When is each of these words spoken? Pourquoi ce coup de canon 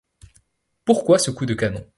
Pourquoi 0.83 1.19
ce 1.19 1.29
coup 1.29 1.45
de 1.45 1.53
canon 1.53 1.85